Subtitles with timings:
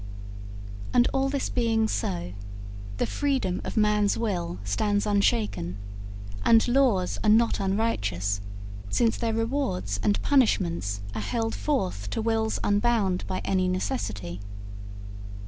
[0.95, 2.33] 'And all this being so,
[2.97, 5.77] the freedom of man's will stands unshaken,
[6.43, 8.41] and laws are not unrighteous,
[8.89, 14.39] since their rewards and punishments are held forth to wills unbound by any necessity.